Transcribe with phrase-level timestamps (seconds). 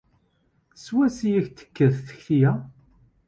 [0.83, 2.51] Seg wansi ay ak-d-tekka takti-a?